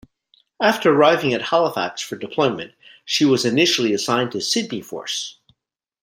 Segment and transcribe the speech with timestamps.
[0.59, 2.73] After arriving at Halifax for deployment,
[3.05, 5.37] she was initially assigned to Sydney Force.